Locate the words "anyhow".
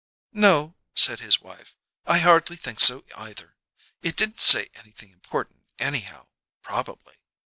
5.77-6.27